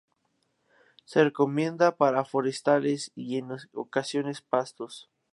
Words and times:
Se 1.05 1.23
recomienda 1.23 1.95
para 1.95 2.25
forestales 2.25 3.11
y 3.13 3.37
en 3.37 3.49
ocasiones 3.73 4.41
pastos. 4.41 5.11